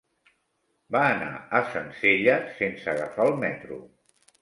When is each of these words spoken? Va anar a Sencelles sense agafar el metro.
Va 0.95 1.03
anar 1.09 1.27
a 1.59 1.63
Sencelles 1.75 2.51
sense 2.65 2.91
agafar 2.97 3.33
el 3.33 3.43
metro. 3.49 3.83